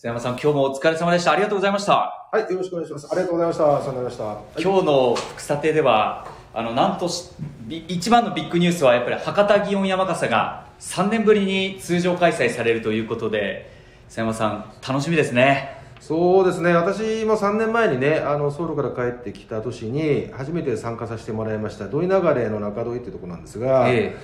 [0.00, 1.32] 瀬山さん、今日もお疲れ様でした。
[1.32, 1.92] ありがとうございました。
[2.32, 3.06] はい、よろしくお願いします。
[3.12, 3.64] ありがとうございました。
[3.66, 4.24] お世話になりました。
[4.24, 7.28] はい今日の福さてでは、あの、なんとし、
[7.68, 13.70] び一番のビッグニュースは、やっぱり博多祇園山笠が3年ぶりに通常開催されるということで、
[14.08, 15.76] 瀬山さん、楽しみですね。
[16.00, 24.16] そうですね、私も3年前にね、あのソウルから帰ってきた年に、初めて参加させてもらいました、土井流れの中土井っていうところなんですが、え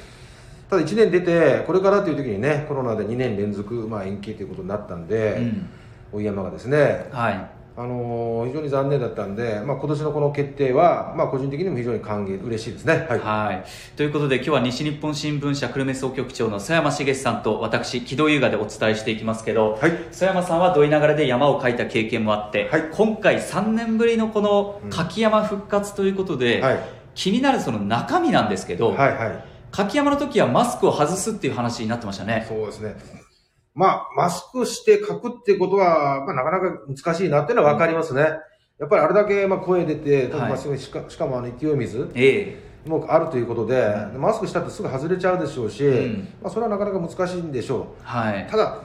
[0.69, 5.41] ただ1年出て、これからという時にね、コロナで2年連続、まあ、延期ということになったんえ
[6.13, 6.25] で、うん。
[6.25, 7.51] 山がですね、はい。
[7.79, 13.07] あのー非常に残念だったんで、まあ、今年のこの決定は、まあ、個人的にも非常に歓迎、嬉しいですね。
[13.09, 13.97] はいはい。
[13.97, 26.79] ということで、今日は西日本新聞社久留米総局長の曽山茂さんと私、木戸優雅でお伝えしていきますけど、はい曽山さんは土井流れで山を描いた経験もあって、はい今回3年ぶりのこの柿山復活ということで、はい
[27.15, 32.47] 気になるその中身なんですけど、はいはい柿山の時はマスクを外すっていう話になってましたね。
[32.49, 32.97] そうですね。
[33.75, 38.23] まあ、マスクして書くってことは、まあ、なかなか難しいなっていうのは分かりますね。
[38.79, 43.87] やっぱりあれだけ、まあ、声出て、はいしかしかもあの勢い水えもあるということで、
[44.17, 48.45] マスクしたってすぐ外れちゃうでしょうし、うんまあ、それはなかなか難しいんでしょえはい。
[48.45, 48.51] う。
[48.51, 48.81] ただ、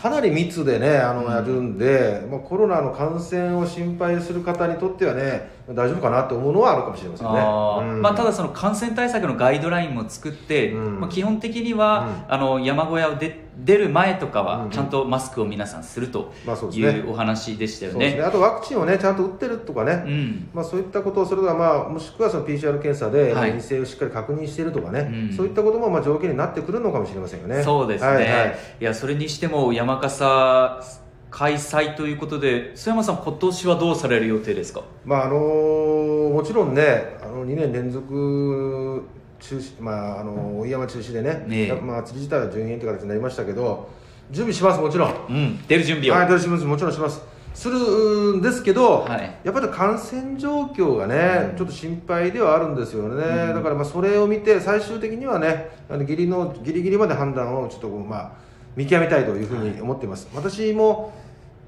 [0.00, 7.38] かなり密でね、あの、やるんで、まあ、コロナの感染を心配する方にとってはね、大丈夫かなと思うのはあるかもしれませんね。
[7.38, 7.94] あー。
[7.94, 8.02] うん。
[8.02, 11.00] まあ、ただその感染対策のガイドラインも作って、うん。
[11.00, 16.32] まあ、基本的には、あの山小屋を出出る前とかはちゃんとマスクを皆さんすると
[16.72, 17.94] いうお話でしたよね。
[17.94, 18.22] そうですね。
[18.22, 20.48] あとワクチンをね、ちゃんと打ってるとかね、うん。
[20.52, 23.50] まあ、そういったことをするとか、まあ、もしくはその PCR 検査ではい。
[23.50, 25.36] 陰性をしっかり確認しているとかね、うん。
[25.36, 27.62] そういったこともまあ条件になってくるのかもしれませんよね。
[27.62, 28.56] そうですね、はいいはい。
[28.80, 30.82] やそれにしても山笠
[31.30, 34.82] 開催ということで須山さん今年はどうされる予定ですか？
[35.04, 39.02] まああのもちろんね、あの2年連続
[39.48, 41.72] 中止、まあ、あの追い山中止でね、ねえ。
[41.74, 43.90] まあ、釣り自体は順延という形になりましたけど、
[44.30, 45.14] 準備します、もちろん。
[45.28, 45.66] うん。
[45.66, 47.22] 出る準備を、はい、どうします、もちろんします。
[47.52, 49.38] するんですけど、はい。
[49.44, 51.56] やっぱり感染状況がね、うん。
[51.58, 53.54] ちょっと心配ではあるんですよね、うん。
[53.54, 58.32] だからまあそれを見て、最終的にはね、あのギリのギリギリまで判断をちょっとまあ、
[58.76, 60.26] 見極めたいというふうに思っています。
[60.34, 61.12] 私も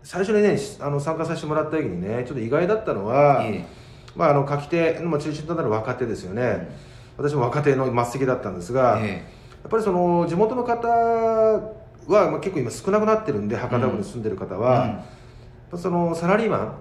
[0.03, 3.64] 最初にね、あの参加させてもらった時にね、ちょっと意外だったのは、え
[4.16, 6.69] まあ、あの書き手の中心となる若手ですよね、
[7.16, 9.25] 私も若手の末席だったんですが、え
[9.62, 15.03] やっぱりその地元の方は、まあ、結構今少なくなってるんで、博多区に住んでる方は。
[15.72, 15.78] うん。
[15.78, 16.72] そのサラリーマン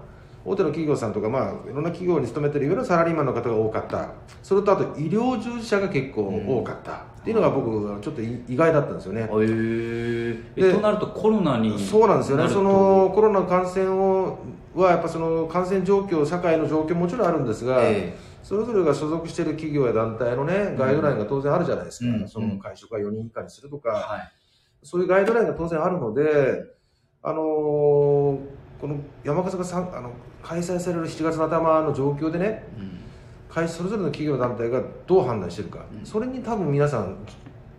[0.46, 4.10] 大手の企業さんとか、まあ、いろんな企業に勤めてるいわゆるサラリーマンの方が多かった。
[4.44, 12.48] それとあと医療従事者が結構多かった、っていうのが僕はちょっと意外だったんですよね、へえでとなるとコロナにそうなんですよね。
[12.48, 14.38] そのコロナ感染を
[14.76, 22.30] はやっぱその感染状況社会の状況もちろんあるんですが、えそれぞれが所属している企業や団体のねガイドラインが当然あるじゃないですか、うん。
[22.30, 24.32] その会食は4人以下にするとか、はい。
[24.84, 26.64] そういうガイドラインが当然あるので、
[27.24, 28.40] あのー
[28.80, 30.12] この山笠があの
[30.44, 33.00] 開催される7月の頭の状況でね、うん。
[33.50, 36.06] 会それぞれの企業団体がどう判断しているか、うん。
[36.06, 37.18] それに多分皆さん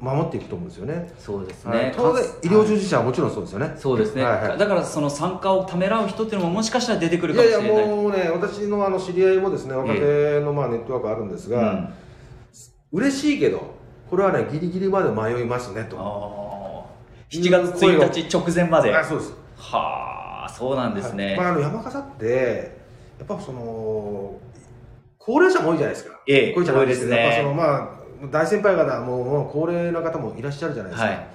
[0.00, 1.12] 守っていくと思うんですよね。
[1.18, 3.74] そうですねはい、当然、医療従事者はもちろんそうですよね。
[3.76, 11.88] そうですね、はいはいだからその参加をためらう人っていうのももしかしたら出てくるいかもしれないやいや、もうね、私のあの知り合いもですね、若手のまあネットワークあるんですが、うん
[12.92, 13.74] 嬉しいけど、
[14.08, 15.96] これはね、ギリギリまで迷いますねと。
[15.98, 19.34] あー7月1日直前まであそうです。
[19.56, 22.76] はあそうなんですね、はいまあ、あの山笠って、
[23.18, 24.38] やっぱその、
[25.18, 26.20] 高齢者も多いじゃないですか。
[26.28, 27.95] ええ高齢者ですねやっぱその、まあ、
[28.30, 31.08] 大先輩方も、もう高齢な方もいらっしゃるじゃないですか。
[31.08, 31.26] はい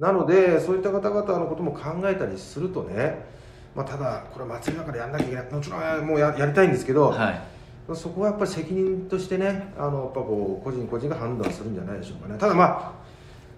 [0.00, 3.22] なので、そういった方々のことも考えたりするとね、
[3.74, 5.52] まあ、ただ、これ祭りだからやんなきゃいけない。
[5.52, 7.40] もちろん、もうややりたいんですけど、はい
[7.94, 12.38] そこはやっぱり責任としてね、あのやっぱこう個人個人が判断するんじゃないでしょうかね。
[12.38, 12.92] ただまあ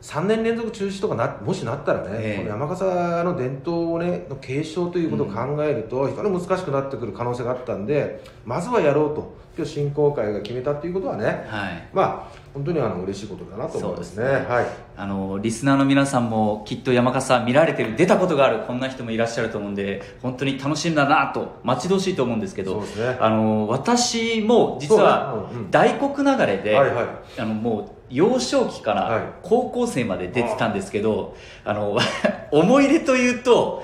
[0.03, 2.37] 3年連続中止とかなもしなったらね、ええ。
[2.39, 11.89] この山笠の伝統をねの継承ということを考えると、非常に難しくなってくる可能性があったんで、まずはやろうと、今日振興会が決めたということはね、はい。
[11.93, 14.25] まあ本当にあの嬉しいことだなと思いますね。
[14.27, 14.33] ね。
[14.47, 14.67] はい。
[14.97, 23.16] あのリスナーの皆さんもきっと山笠見られてる出たことがあるこんな人もいらっしゃると思うんで本当に楽しみだなと待ち遠しいと思うんですけどそうですね。
[23.21, 25.49] あの私も実はそうね。
[25.53, 25.71] うんうん。
[25.71, 27.07] 大黒流れで、はいはい。
[27.39, 29.10] あのもう幼少期かはい。
[29.21, 31.34] ら高校生まで出てたんですけど、
[31.65, 31.97] あの
[32.53, 33.83] 思い入れというと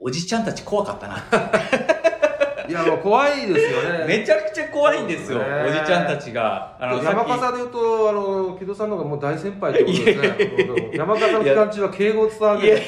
[0.00, 1.22] おじちゃんたち怖かったな
[2.72, 4.04] いやもう怖いですよね。
[4.18, 10.90] めちゃくちゃ怖いんですよ、ねおじちゃんたちがあの山笠でいうと、あの木戸さんの方がもう大先輩ということですね。
[10.94, 12.82] 山笠の期間中は敬語を伝わる。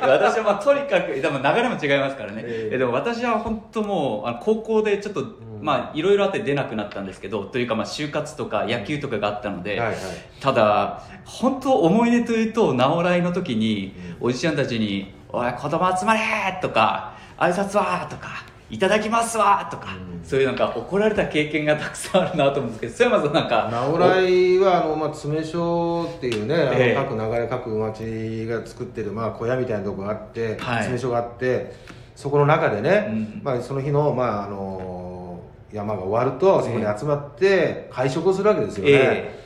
[0.00, 9.96] 私はまあとにかくでも流れも違いますからね、えええでも私は本当もうあの高校でちょっとうんまあいろいろあって出なくなったんですけどというかまあ就活とか野球とかがあったので、はいはい
[10.40, 16.20] ただ本当思い出というと直来の時におじちゃんたちに「おい子供集まれ!」
[16.62, 18.28] とか「挨拶は!」とか
[18.70, 20.18] 「いただきますわ!」とか、うん。
[20.24, 26.96] そういうなんか怒られた経験がたくさんあるなと思うんですけど曽山さんなんか直来はあの、まあ、詰所っていうね、ええ。
[26.96, 30.82] あの各流れ各町が作ってる、まあ、小屋みたいなとこがあって、はい。
[30.82, 31.74] 詰所があって
[32.14, 33.40] そこの中でね、うん。
[33.42, 35.40] まあ、その日の,、まあ、あの
[35.72, 39.38] 山が終わるとそこに集まって会食をするわけですよね、え。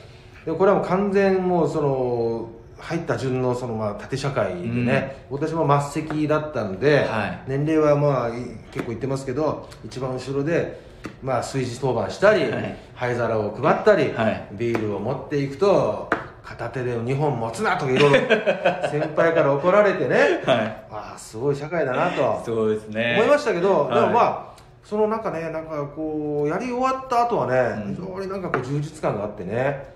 [0.45, 2.49] でこれはもう完全もうその
[2.83, 7.43] 入った順のそのまあ縦社会でね、私も末席だったんで、はい。
[7.47, 8.33] 年齢はまあい
[8.71, 10.81] 結構いってますけど一番後ろで
[11.21, 12.77] まあ炊事当番したり、はい。
[12.93, 14.47] 灰皿を配ったり、はい。
[14.51, 16.09] ビールを持っていくと
[16.43, 18.19] 片手で2本持つなとかいろいろ
[18.91, 20.85] 先輩から怒られてねはい。
[20.91, 23.15] ああすごい社会だなとそうですね。
[23.17, 23.93] 思いましたけど、はい。
[23.95, 27.95] でもまあその中ねなんかこうやり終わった後はね、うん。
[27.95, 29.93] 非常になんかこう充実感があってね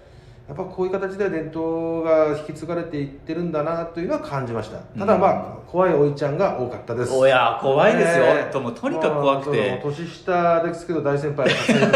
[0.47, 4.77] やっぱこういう形で伝統が引き継がれていってるんだなというのは感じました。
[4.97, 7.11] ただまあ、怖いおいちゃんが多かったです。
[7.11, 9.81] おや怖いですよ、ねともうとにかく怖くて。
[9.83, 11.49] 年下ですけど大先輩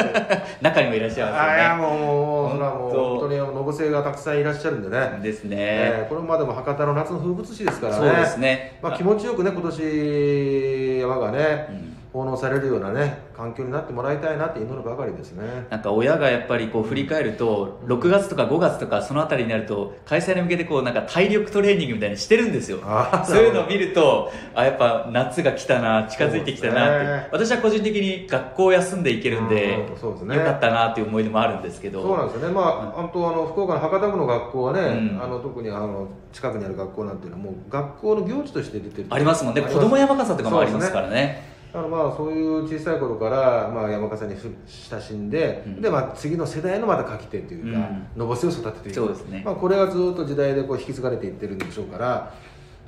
[0.62, 1.64] 中にもいらっしゃいますよね。
[1.64, 3.28] やもうそれはもう本当。
[3.30, 8.10] にのぼせがたくさんいらっしゃるんでね、ですね、えーこれまでも博多の夏の風物詩ですからね。
[8.10, 8.80] そうですね。
[8.82, 15.66] まあ、気持ちよくね今年山がね、うん奉納されるようなね環境になってもらいたいなって祈るばかりですね。
[15.70, 22.80] なんか親がやっぱりこう振り返ると6月とか5月とかそのあたりになると開催に向けてこうなんか体力トレーニングみたいにしてるんですよ。
[23.26, 27.30] そういうのを見るとあやっぱ夏が来たな近づいてきたなって、ね。
[27.32, 30.36] 私は個人的に学校休んでいけるんで、うんそうですね。
[30.36, 32.02] よかったなっていう思い出もあるんですけど。
[32.02, 32.54] そうなんですよね。
[32.54, 35.24] まあ、本当あの福岡の博多区の学校はね、うん。
[35.24, 39.62] あの特にあの近くにある学校なんていうのはもう学校の行事として出てるありますもんね。
[39.62, 44.54] 子供山笠とかもありますからねあのまあそういう小さい頃から、まあ、山笠にふ
[44.92, 45.82] 親しんで、うん。
[45.82, 48.08] でまあ、次の世代のまた書き手というか、うん。
[48.18, 48.96] のぼせを育てていく。
[48.96, 49.42] そうですね。
[49.46, 52.34] まあ、これがずっと時代でこう引き継がれていってるんでしょうから、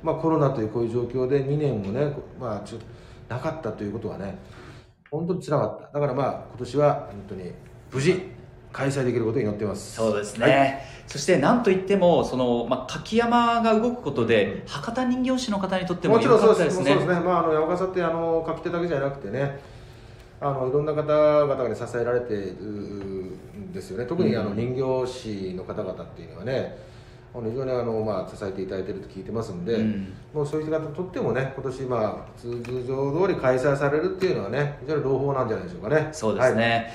[0.02, 2.86] まあ、コロナというこういう状況で2年もね、こまあ、ちょっと
[3.28, 4.36] なかったということはね
[5.10, 5.98] 本当につらかった。
[5.98, 7.52] だからまあ今年は本当に
[7.92, 8.22] 無事
[8.74, 9.94] 開催できることを祈っています。
[9.94, 10.80] そうですね、はい。
[11.06, 19.60] そしてなんといってもその、まあ、柿山が動くことで博多人形師の方にとってももちろんそう良かったですすねでそうですね、まあ、あの山笠ってあの書き手だけじゃなくてね
[20.40, 24.06] あのいろんな方々に支えられているんですよね。
[24.06, 24.56] 特にあのうん。
[24.56, 24.74] 人
[25.04, 26.76] 形師の方々っていうのはね
[27.32, 30.12] あの非常にあの、まあ、支えていただいていると聞いてますんで、うん。
[30.32, 36.08] もうそういう方にとってもね今年、まあ、通常通り開催されるっていうのはね非常に朗報なんじゃないでしょうかね。
[36.12, 36.92] そうですね、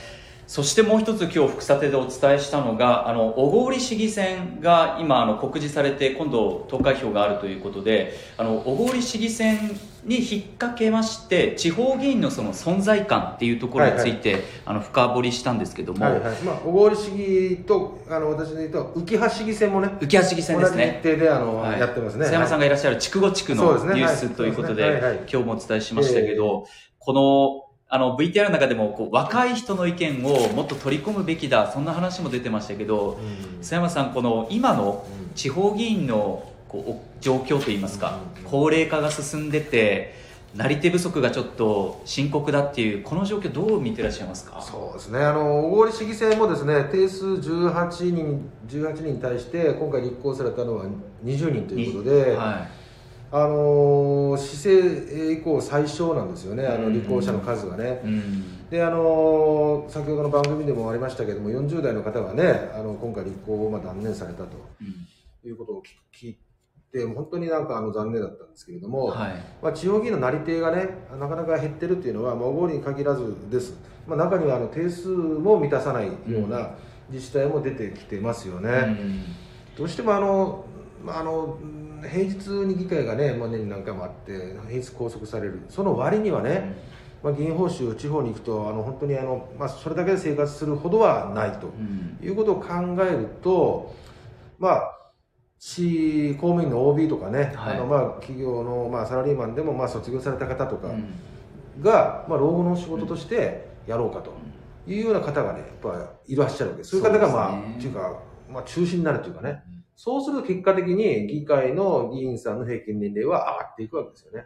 [0.50, 9.60] そしてもう一つ今日副査定でお伝えしたのがあの小郡市議選が今あの告示されて今度投開票があるということであの小郡市議選
[10.04, 16.36] に引っ掛けまして地方議員のその存在感っていうところについて、あの深掘りしたんですけども、はいはい。
[16.42, 21.00] まあ、小郡市議とあの私で言うと浮橋市議選もね浮橋市議選ですね。
[21.04, 21.80] 日程であの、はい。
[21.80, 22.26] やってますね。
[22.26, 26.66] 瀬山さんはいがいらっしゃる筑後地区のニュースということで、今日もお伝えしましたけど、
[26.98, 33.62] このあの VTR の中でもこう若い人の意見をもっと取り込むべきだそんな話も出てましたけどうん。
[33.62, 35.34] 須山さんこの今のうん。
[35.34, 38.44] 地方議員のこうお状況といいますかうん。
[38.44, 40.14] 高齢化が進んでて
[40.56, 44.62] なり手不足がちょっと深刻だっていうこの状況どう見てらっしゃいますか？
[44.62, 45.20] そうですね。
[45.20, 50.86] あの小郡市議選もですね定数18人18人に対して今回立候補されたのは
[51.24, 52.68] 20人ということで、は
[53.32, 56.66] あの市政以降最小なんですよね。
[56.66, 56.94] あのうん。
[56.94, 58.02] 立候補者の数がね。
[58.04, 58.70] い、うん。
[58.70, 64.50] であの先ほどの番組でもありましたけども40代の方がねあの今回立候補をまあ断念されたと
[64.82, 65.48] うん。
[65.48, 66.38] いうことを聞い
[66.92, 69.34] て本当になんかあの残念だったんですけれども、はい。
[69.62, 70.90] まあ、地方議員のなり手がね
[71.20, 73.76] なかなか減ってるっていうのは、まあ、小郡に限らずです、
[74.08, 76.72] まあ、中にはあの定数も満たさないような
[77.12, 79.24] 自治体も出てきてますよね、うん。
[79.78, 80.66] どうしてもあの、
[81.06, 85.62] まあ、あのうん平日に議会がね、まあ、年に何回もあって平日拘束される。
[85.70, 86.76] その割にはね、
[87.24, 92.18] まあ、議員報酬地方に行くとあの本当にあの、まあ、それだけで生活するほどはないとうん。
[92.26, 92.68] いうことを考
[93.02, 93.94] えると
[94.58, 94.96] まあ
[95.58, 97.76] 市公務員の OB とかね、はい。
[97.76, 101.14] あのまあ企業の、まあ、サラリーマンでもまあ卒業された方とかうん。
[101.82, 104.34] が、まあ、老後の仕事としてやろうかと
[104.88, 106.78] いうような方がねやっぱいらっしゃるわけ。
[106.80, 109.64] ですそういう方がまあ、ねっていうか、まあ、中心になるというかね
[110.02, 114.46] そうすると結果的に議会の議員さんの平均年齢は上がっていくわけですよね。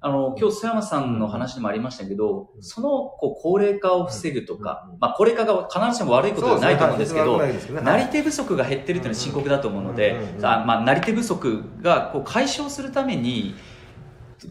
[0.00, 2.62] あの、今日、須山さんの話にもありましたけど、うん。
[2.64, 4.98] その、こう、高齢化を防ぐとか、うん。
[4.98, 7.80] まあ、高齢化が必ずしも悪いことではないと思うんですけど、ね。
[7.80, 13.54] なり手不足が減ってるというのは深刻だと思うのでまあ、なり手不足がこう解消するために、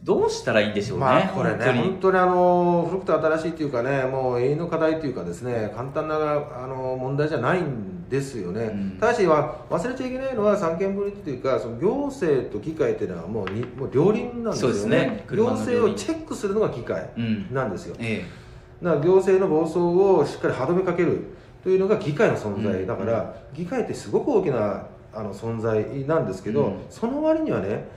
[0.03, 1.79] どうしたらいいんでしょうね、まあこれね本当に。
[1.81, 8.97] 本当にあの古くて新しいというかねもう永遠の課題というかですね簡単なあの問題じゃないんですよね、うん。
[8.99, 14.97] ただしは忘れちゃいけないのは三権分立というかその行政と議会っていうのはもうにもう両輪なんですよね。
[14.97, 15.25] ね。
[15.29, 17.53] 行政をチェックするのが議会うん。
[17.53, 18.25] なんですよ、え
[18.81, 21.23] だから行政の暴走をしっかり歯止めかける
[21.63, 22.87] というのが議会の存在、うん。
[22.87, 26.73] だから議会ってすごく大きなあの存在なんですけど、うん。
[26.89, 27.87] その割にはね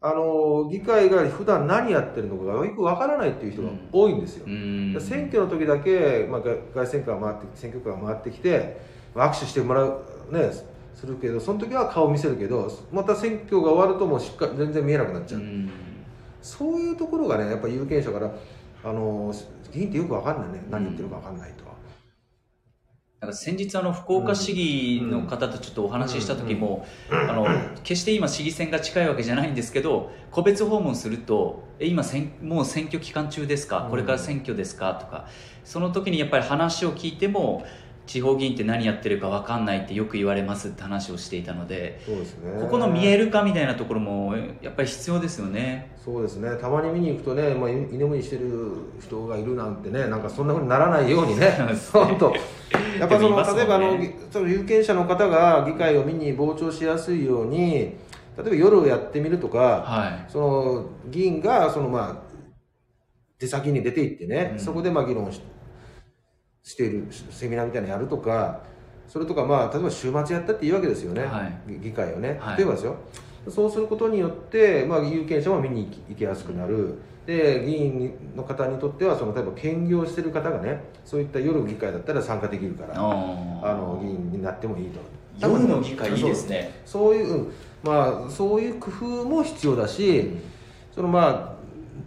[0.00, 4.54] あの議会が普段何やってるのかがよくわからないっていう人が多いんですよ、えう
[4.98, 5.00] ん。
[5.00, 10.50] 選挙の時だけ、まあ、外外選挙が回って選挙区が回ってきて握手してもらうね
[10.94, 15.70] するけどその時は顔見せるけどまた選挙が終わるともうしっかり全然見えなくなっちゃう、うん。
[16.40, 18.34] そういうところがねやっぱ有権者から
[18.84, 19.34] あの
[19.72, 20.64] 議員ってよくわかんないね。
[20.70, 21.64] 何言ってるかわかんないと、
[23.20, 27.46] なんか先日あの福岡市議の方とちょっとお話しした時も、あの
[27.82, 33.84] 決して今市議選が近いわけじゃないんですけど個別訪問すると「え今選もう選挙期間中ですか？
[33.84, 35.26] うんこれから選挙ですか?」とか
[35.64, 37.64] その時にやっぱり話を聞いても
[38.06, 42.60] 地方議員って何やってるか分かんないってよく言われますって話をしていたのでそうですね。
[42.60, 45.96] ここの見える化みたいなところもやっぱり必要ですよね。
[46.04, 46.56] そうですね。
[46.56, 51.56] たまに見に行くとね、まあ、居眠りしてる人がいるなんてねなんかそんなふうにならないように ね。
[51.92, 52.34] 本当。
[52.98, 53.54] やっぱその、ね。
[53.54, 53.98] 例えばあの
[54.30, 57.58] その有権者の方が議会を見に傍聴しやすいように
[58.36, 60.30] 例えば夜をやってみるとか、はい。
[60.30, 62.34] その議員がそのまあ
[63.38, 64.58] 出先に出て行ってね、うん。
[64.58, 65.40] そこでまあ議論し
[66.64, 68.62] しているセミナーみたいなのやるとか
[69.06, 71.60] それとかまあ例えば週末やったっていいわけですよね、はい。
[71.68, 72.56] 議議会をね、はい。
[72.56, 72.96] 例えばですよ。
[73.48, 76.94] そうすることによって、まあ、有権者も見に行きやすくなる。
[77.26, 83.00] で議員の方にとってはその例えば兼業してる方がねそういった夜議会だったら参加できるからあ
[83.62, 85.00] あの議員になってもいいと。
[85.40, 86.80] 夜の議会いいですね。
[86.86, 87.52] そういう、うん。
[87.82, 90.30] まあ、そういう工夫も必要だし、
[90.94, 91.58] そのま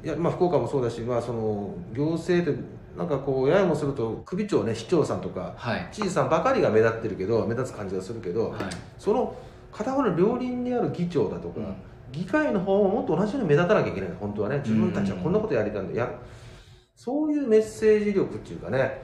[0.04, 5.88] あ、いやまあ、福岡もそうだし、まあ、その行政って、なんかこう、ややもすると、首長ね、市長さんとか、はい。
[5.92, 8.60] 知事さんばかりが目立ってるけど、目立つ感じがするけど、はい。
[8.98, 9.36] その
[9.72, 11.76] 片方の両輪にある議長だとか、うん。
[12.12, 16.10] 議会の方ももっと同じように目立たなきゃいけない、本当はね、自分たちはこんなことやりたいんだ、や
[16.96, 19.04] そういうメッセージ力っていうかね、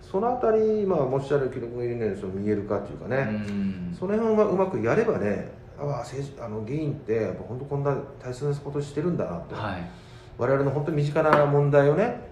[0.00, 3.28] そのあたり、まあ、おっしゃる記録がいるね、その見えるかっていうかね。
[3.48, 3.96] うん。
[3.98, 9.90] その辺はうまくやればね、ああ政治あの議員って本当こんな大切なことしてるんだなと、はい。
[10.38, 12.25] 我々の本当に身近な問題をね、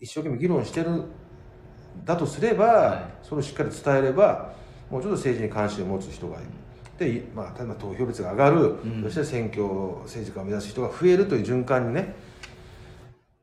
[0.00, 1.04] 一生懸命議論してる
[2.04, 3.26] だとすれば、はい。
[3.26, 4.52] それをしっかり伝えれば、
[4.90, 6.46] もうちょっと政治に関心を持つ人がいる。
[6.98, 9.02] でまあ、例えば投票率が上がる、ん。
[9.04, 9.64] そして選挙
[10.02, 12.14] 政治家を目指す人が増えるという循環に、ね、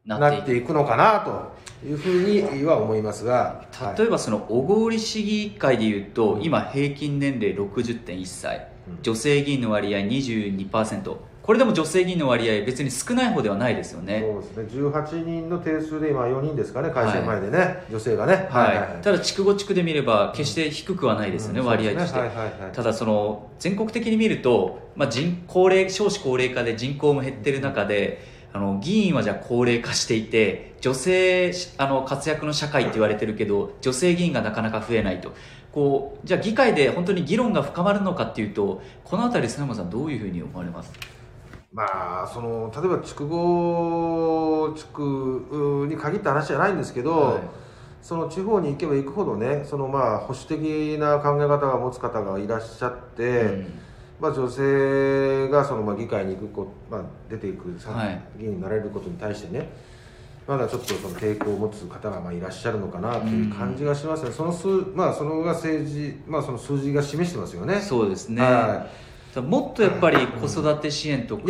[0.06, 4.00] なってていくのかなというふうには思いますが、はい。
[4.00, 6.44] 例えばその小郡市議会でいうと、うん。
[6.44, 9.02] 今平均年齢60.1歳、うん。
[9.02, 14.20] 女性議員の割合22%これでも女性議員の割合別に少ない方ではないですよね。
[14.20, 14.82] そうですね。
[14.90, 18.50] 18人の定数で今4人ですかね、改選前でね、女性がね。
[18.50, 19.02] はい。
[19.02, 21.68] ただ地区ご地区で見れば決して低くはないですよね、うん。
[21.68, 22.28] 割合として、ね。
[22.28, 22.72] はいはいはい。
[22.74, 35.32] ただその全国的に見ると、まあ、人高齢少子高齢化で人口も減ってる中であの議員はじゃあ高齢化していて女性あの活躍の社会って言われてるけど女性議員がなかなか増えないと。
[35.72, 40.92] こうじゃあ議会で本当に議論が深まるのかっていうとこの辺り佐山さんどういうふうに思われます？
[41.74, 47.42] まあ、その例えば筑後地区に限った話じゃないんですけど、はい。
[48.02, 53.80] その地方に行けば行くほどねそのまあ保守的な考え方を持つ方がいらっしゃって、うん。
[54.20, 59.70] まあ、女性がそのまあ議会に行くこ、まあ、出ていくさはい議員になれることに対してね
[60.48, 67.82] まだちょっとその抵抗を持つ方がまあいらっしゃるのかなという感じがしますね、その数まあそのが政治、まあ、その数字が示してますよね。
[67.82, 68.88] そうですね、は
[69.42, 71.44] もっとやっぱり子育て支援とか、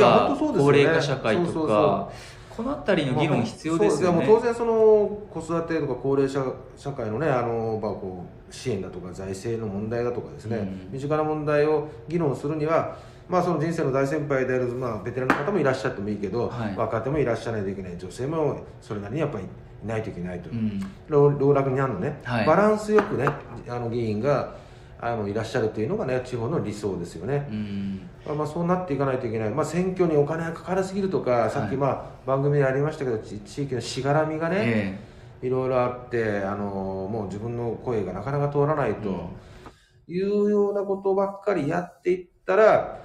[0.49, 0.71] うですよね。
[0.71, 2.11] 高齢化社会とかそうそうそ
[2.57, 4.73] この辺りの議論必要ですよね、そうもう当然その
[5.31, 6.43] 子育てとか高齢者
[6.75, 10.89] 社会のねあの、まあ、こう支援だとか財政の問題だとかですね、うん。
[10.91, 12.97] 身近な問題を議論するには、
[13.29, 16.75] まあ、その人生の大先輩である、まあ、ベテランの方もいらっしゃってもいいけど、はい。
[16.75, 20.81] 若手もいらっしゃらないといけない女性もそれなりにやっぱりいないといけないと、うん。
[21.07, 22.45] 老老若になるのね、はい。
[22.45, 23.27] バランスよくね
[23.67, 24.55] あの議員が
[24.99, 27.47] あのいらっしゃるというのがね地方の理想ですよね。
[27.49, 28.09] うん。
[28.25, 34.99] まあまあ、そうなっていかないといけない、まあ、選挙にお金がかからすぎるとか、さっき、まあ、番組でありましたけど、ち地域のしがらみがね、
[35.41, 36.65] えいろいろあってあの、
[37.11, 39.29] もう自分の声がなかなか通らないと
[40.07, 42.99] いうようなことばっかりやっていったら、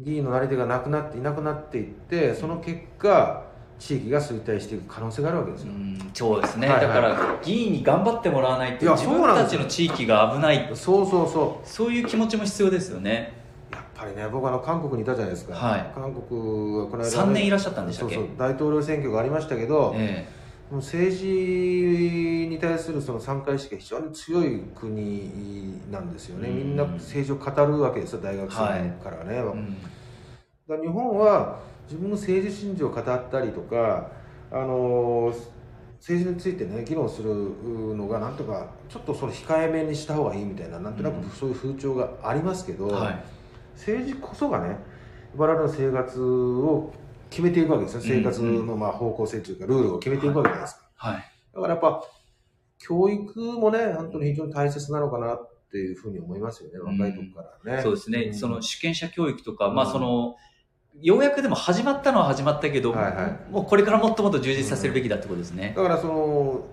[0.00, 3.44] 議員のなり手がなくなっていなくなっていって、その結果、
[3.84, 5.72] 地域が衰退していく可能性があるわけですよ。
[5.72, 6.86] えうん、そうですね、はいはい。
[6.86, 10.70] だから議員に頑張ってもらわないといや自分たちの地域が危ない。
[10.74, 13.34] そうそうそそういう気持ちも必要ですよね。
[13.70, 15.92] う、やっぱぱりね僕あの韓国にいたじゃないですか、はい。
[15.94, 18.14] 韓国はこの間ね、3年いらっしゃったんでしたっけ？
[18.14, 20.26] そうそう大統領選挙がありましたけど、え
[20.70, 21.26] もう政治
[22.48, 26.56] に対するその参加意識が非常に強い国なんですよね、うん。
[26.56, 29.76] みんな政治を語るわけですよ大学生からはね、えうん
[30.66, 34.10] 日本は自分の政治信条を語ったりとか、
[34.50, 35.34] あの
[35.98, 37.34] 政治についてね議論する
[37.96, 41.22] のがなんとかちょっとそれ控えめにした方がいいみたいななんとなうん。
[41.22, 43.24] くそういう風潮がありますけど、はい。
[43.74, 44.78] 政治こそがね
[45.36, 46.92] 我々の生活を
[47.30, 48.00] 決めていくわけですよ。
[48.02, 48.66] 生活うん。
[48.66, 51.24] のまあ方向性というかルールを決めていくわけじゃないですか、はい。
[51.54, 52.04] だからやっぱ
[52.78, 58.34] 教育もね本当に非常に大切なのかなっていうふうに思いますよね若い時からね、そうですね、ん。
[58.34, 59.74] その主権者教育とか、うん。
[59.74, 60.36] まあその
[61.00, 63.52] ようやくでも始まったのは始まったけど、はいはい。
[63.52, 65.74] もうこれからもっともっと充実させるべきだってことですね。
[65.76, 66.64] だからその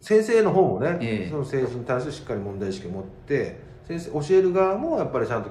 [0.00, 1.28] 先生の方もね、ええ。
[1.28, 5.50] その政治に対してしっかり問題意識を持って先生教える側もやっぱりちゃんと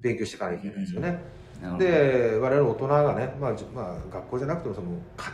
[0.00, 1.20] 勉強していかなきゃいけないですよね、
[1.60, 1.84] なるほど。
[1.84, 4.88] で我々大人がね、まあじまあ、学校じゃなくてもその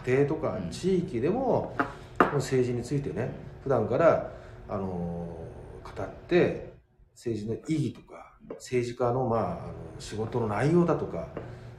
[0.07, 1.77] 家庭とかうん地域でも、
[2.19, 3.31] 政治についてね
[3.63, 4.33] 普段から
[4.69, 6.73] あの語って
[7.15, 11.29] 政治の意義とか政治家の,、まあ、あの仕事の内容だとか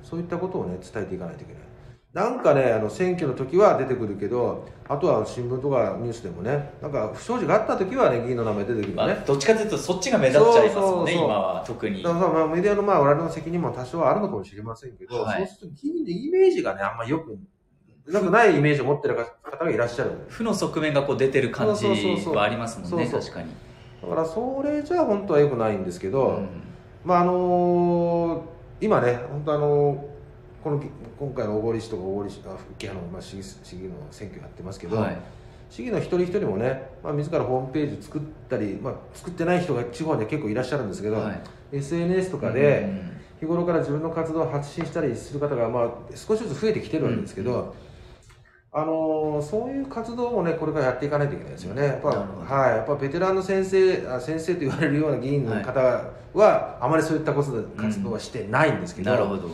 [0.08, 1.62] そういったことをね伝えていかないといけない。
[2.14, 12.02] なんかねあの選挙の時は出てくるけどあとは新聞とかニュースでもねなんか不祥事があった時はね議員の名前出てくるまよね、あ、どっちかというとそっちが目立っちゃいますもんね、今は特に。
[12.02, 12.14] だ。
[12.14, 15.46] からまあメディアのまあ我々の責任も多少はあるのかもしれませんけど、はい。
[15.46, 17.38] そうすると議員のイメージがねあんまりよく
[18.08, 23.52] なくないイメージを持ってる方がいらっしゃる負の側面がこう出てる感じはありますもんね、確かに。
[24.02, 26.48] だからそれじゃ本当は良くないんですけど、うん。
[27.04, 28.44] まああの
[28.80, 30.06] 今ね本当あの
[30.64, 30.84] この
[31.20, 35.18] 今回の小郡市とか小郡市あ福の、まあ、市議市議の選挙やってますけど、はい。
[35.70, 41.42] 市議の一人一人もね、まあ、自らホームページ作ったり、まあ、作ってない人が地方には結構いらっしゃるんですけど、はい。
[41.74, 42.82] SNS とかで、
[43.12, 47.76] うん日頃から自分の活動を発信したりする方が、まあ、少しずつ増えてきてるわけですけど、
[48.78, 51.84] あのーそういう活動もねこれからやっていかないといけないですよね。
[51.84, 55.80] やっぱ,、はい、やっぱベテランの先生あ先生と言われるような議員の方
[56.36, 59.50] は、あまりそういったことで活動はしてないんですけど、なるほど。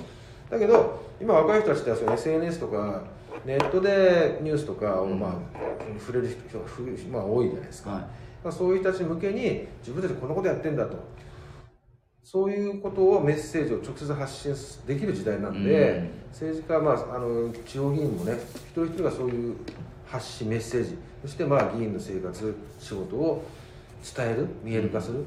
[0.50, 3.01] だけど今若い人たちってその SNS とか
[3.46, 5.20] ネットでニュースとかを、うん。
[5.20, 5.31] まあ、
[6.00, 8.00] 触れる人がふまあ、多いじゃないですか、は
[8.46, 8.51] い。
[8.51, 10.98] そういう人たち向けに自分たちこんなことやってんだと
[12.24, 14.55] そういうことをメッセージを直接発信
[14.88, 16.09] できる時代なんで、うん。
[16.31, 19.55] 政治家、まあ、あの地方議員もね一人一人がそういう
[20.07, 23.44] 発信メッセージそしてまあ議員の生活仕事を
[24.16, 25.25] 伝える見える化する、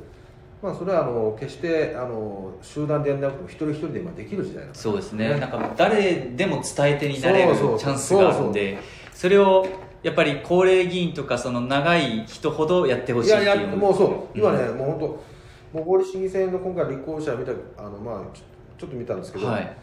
[0.63, 8.79] まあ、それはあの決してあの集団でやらなくても一人一人で今できる時代なんでそうですね、なんか誰でも伝え手になれるチャンスがあるんで、
[9.15, 9.67] それを
[10.03, 13.47] やっぱり高齢議員とか、その長い人ほどやってほしいいっていう。
[13.47, 14.39] やいやもうそう。
[14.39, 15.36] 今ね、もう本当
[15.73, 18.37] もう合理市議選の今回立候補者見たあのまあ
[18.79, 19.77] ちょっと見たんですけど、はい、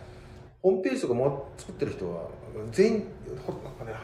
[0.61, 2.27] ホームページとかも作ってる人は
[2.71, 3.07] 全員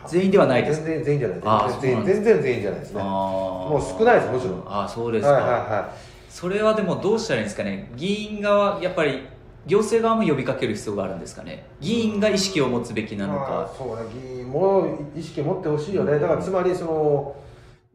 [0.08, 0.84] 全員ではないです。
[0.84, 1.82] 全然全員じゃないです。
[1.82, 3.02] 全然全員じゃないですね。
[3.02, 4.64] あももう少ないですもちろん。
[4.66, 5.94] あーそうですか、はいはいは
[6.30, 9.24] それはでもどうしたらいいんですかね、議員側、やっぱり
[9.66, 14.04] 行政側も呼びかける必要があるんですかね、議員が意識を持つべきいなのまあか、そうね。
[14.14, 16.20] 議員も意識持ってほしいよね。
[16.20, 17.36] だからつまりその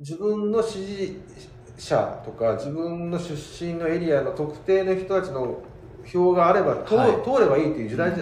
[0.01, 1.20] 自分の支持
[1.76, 5.62] 者とか自分の出身のエリアの特定の人たちの
[6.04, 7.12] 票があれば通,、はい。
[7.22, 8.12] 通ればいいっていう時代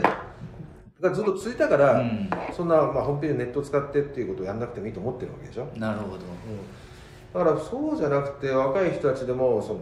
[1.01, 2.31] がずっと続いたから、うん。
[2.55, 9.81] そんな、まあ、ホームページネットを使ってっていうことをやんなくてもいいと思ってるわけでしょ、なるほど、だからそうじゃなくて若い人たちでもその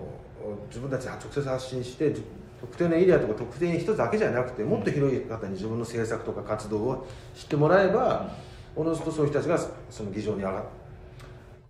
[0.68, 2.22] 自分たちで直接発信してじ
[2.60, 8.30] 特定のエリアとか特定の人だけじゃなくてもっと広い方に自分の政策とか活動を知ってもらえば
[8.76, 10.64] おのずとそういう人たちがその議場に上が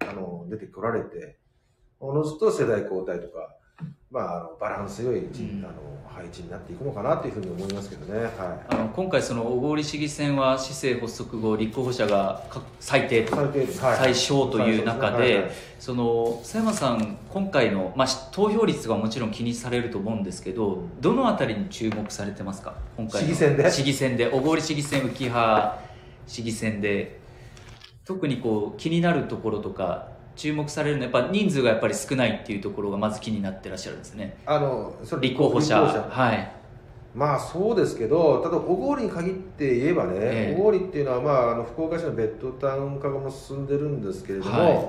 [0.00, 1.39] あの出てこられて
[2.02, 3.54] おのずと世代交代とか、
[4.10, 5.62] まあ、あのバランス良い、ん。
[5.62, 5.74] あの
[6.08, 8.24] 配置になっていくのかなというふうに思いますけどね。
[8.24, 8.30] はい。
[8.68, 13.50] あの今回、その小郡市議選は市政発足後、立候補者がか最低とはい。
[13.78, 23.70] 最小という中はいはいで、その佐山さん、今回の、まあ、し投票率はもちろん気にされると思うんですけど、どのあたりに注目されてますか、今回の市議選で？
[23.70, 25.78] 市議選で、小郡市議選、浮羽
[26.26, 27.20] 市議選で、
[28.04, 35.80] 特にこう気になるところとか、注目されるのは、やっぱ人数がやっぱり少ないっていうところがまず気になってらっしゃるんですね、あのそれ立候補者。
[35.82, 36.52] はい。
[37.14, 40.56] まあそうですけど、ただ小郡に限って言えばね、ええ。
[40.56, 44.88] 小郡っていうのは、まあ、あの福岡市のベッドタウン化がもう進んでるんですけれども、はい。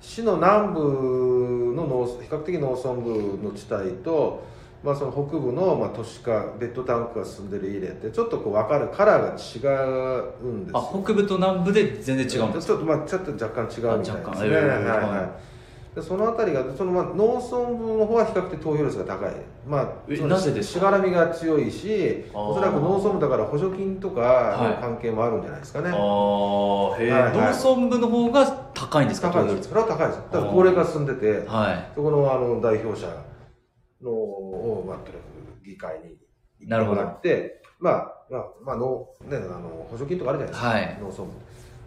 [0.00, 4.42] 市の南部の農比較的農村部の地帯と、
[4.82, 9.74] まあ、その北部の、まあ、都市化、ベッドタウン化が進んでるエリアって、ちょっとこう分かる、カラーが違
[10.42, 10.72] うんです。
[10.72, 14.56] よあ北部と南部で全然違うんですちょっと、まあ、ちょっと若干違うみたいですね。
[14.56, 14.66] はい。
[14.66, 14.98] はい。
[14.98, 15.52] は
[15.94, 19.32] でそのあたりがその、まあ、農村部の方は比較的投票率が高い、
[19.68, 25.98] まあ、なぜでしがらみが強いしおそらく農村部だから補助金とか関係もあるんじゃないですかね、ああへ
[27.08, 27.32] え、はいはい。
[27.34, 29.30] 農村部の方が高いんですか？
[29.30, 29.68] 高いです。
[29.68, 30.16] それは高いです。
[30.32, 31.92] だから高齢化進んでてはい。
[31.94, 33.06] そこのあの代表者
[34.02, 35.18] のを、まあ、とにか
[35.60, 36.16] く議会に
[36.60, 40.98] 行なるほどってもらって、まあ、まあ、まあ、のね、あの補助金とかあるじゃないですか、はい。
[41.00, 41.30] 農村部。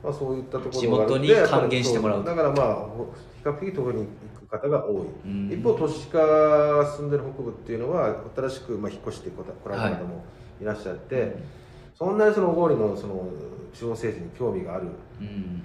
[0.03, 2.23] まあ、そういったところ地元に還元してもらう。
[2.23, 5.05] だからまあ、ほ比較的投票に行く方が多い。
[5.25, 5.51] うん。
[5.51, 10.25] 一方、都市化が進んでる北部っていうのは、新しくまあ引っ越してこられた方も
[10.61, 11.35] いらっしゃって、
[11.97, 13.29] そんなにその小郡のその
[13.73, 14.87] 地方政治に興味がある
[15.19, 15.63] うん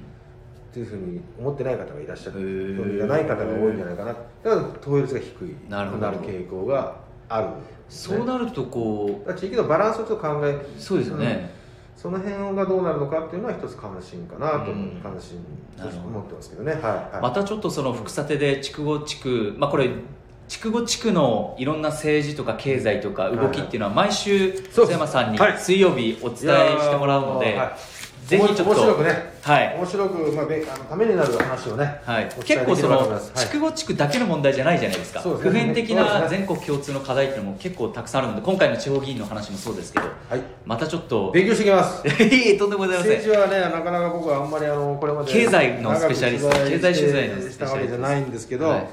[0.71, 2.79] っていうふうに思ってない方がいらっしゃって、へー。
[2.79, 4.13] 興味がない方が多いんじゃないかな。
[4.13, 5.57] だから投票率が低い。
[5.69, 6.95] なる傾向が
[7.29, 7.47] ある。
[7.49, 7.53] ね、
[7.89, 11.51] そうなるとこだから地域のバランスをちょっと考えうそうですよね、
[11.97, 15.01] その辺がどうなるのかっていうのは一つ関心かなと思う、うん。
[15.03, 15.45] 関心
[15.77, 16.73] 思ってますけどね。
[16.75, 19.91] はい、はい、またちょっとその福さてで筑後地区まあこれ
[20.47, 24.81] 筑後地区のいろんな政治とか経済とか動きっていうのは毎週そうです。
[24.83, 25.59] 須山さんにはい。
[25.59, 28.00] 水曜日お伝えしてもらうので、はい
[28.31, 29.33] ぜひちょっと面白くね。
[29.43, 29.75] はい。
[29.77, 32.29] 面白く、まあ、べあのためになる話をね、はい。
[32.45, 35.25] 結構その筑後地区だけの問題じゃないじゃないですか。
[35.25, 35.35] ね。
[35.35, 42.07] 普遍的な全国共通の課題っていうのも結構たくさんあるので今回の地方議員の話もそうですけどはい、またちょっと勉強してきます。
[42.23, 43.17] いえとんでもございません。
[43.17, 48.83] 政治はねなかなか僕はあんまりあのこれまで経済のスペシャリスト経済取材のスペシャリストじゃないんですけどははい。
[48.83, 48.85] い、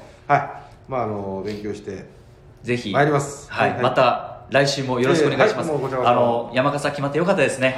[0.88, 2.04] まああの勉強して
[2.64, 3.46] ぜひ参ります。
[3.50, 3.82] はい、はい。
[3.82, 5.70] また来週もよろしくお願いします。
[5.70, 7.76] えーはい、あの山笠決まってよかったですね。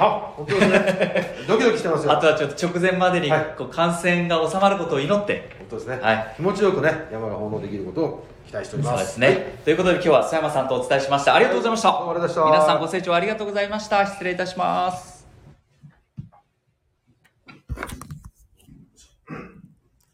[0.69, 1.35] ね。
[1.47, 2.13] ドキドキしてますよ。
[2.13, 5.49] あとはちょっと直前までに、こう感染が収まることを祈って。
[5.59, 5.99] 本当ですね。
[6.01, 6.33] はい。
[6.37, 8.97] 気持ちよくね山が奉納できることを期待しております。
[8.97, 9.27] そうですね。
[9.27, 11.35] はい、ということで今日は佐山さんとお伝えしました。
[11.35, 11.91] ありがとうございました。
[11.91, 14.05] はい、した皆さんご清聴ありがとうございました。
[14.05, 15.27] 失礼いたします。